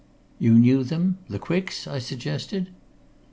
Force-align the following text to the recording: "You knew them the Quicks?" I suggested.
"You 0.39 0.55
knew 0.57 0.83
them 0.83 1.19
the 1.29 1.37
Quicks?" 1.37 1.85
I 1.85 1.99
suggested. 1.99 2.69